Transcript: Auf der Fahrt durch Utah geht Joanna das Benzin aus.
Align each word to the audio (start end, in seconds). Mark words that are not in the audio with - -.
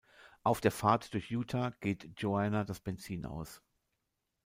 Auf 0.41 0.61
der 0.61 0.71
Fahrt 0.71 1.13
durch 1.13 1.29
Utah 1.29 1.73
geht 1.79 2.19
Joanna 2.19 2.63
das 2.63 2.79
Benzin 2.79 3.23
aus. 3.27 3.61